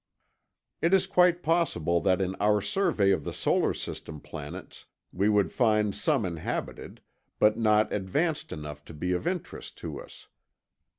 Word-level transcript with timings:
It 0.81 0.95
is 0.95 1.05
quite 1.05 1.43
possible 1.43 2.01
that 2.01 2.21
in 2.21 2.33
our 2.39 2.59
survey 2.59 3.11
of 3.11 3.23
the 3.23 3.31
solar 3.31 3.71
system 3.71 4.19
planets 4.19 4.87
we 5.13 5.29
would 5.29 5.51
find 5.51 5.93
some 5.93 6.25
inhabited, 6.25 7.01
but 7.37 7.55
not 7.55 7.93
advanced 7.93 8.51
enough 8.51 8.83
to 8.85 8.95
be 8.95 9.11
of 9.11 9.27
interest 9.27 9.77
to 9.77 9.99
us. 10.01 10.27